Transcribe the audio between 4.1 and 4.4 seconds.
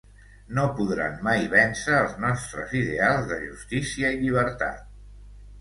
i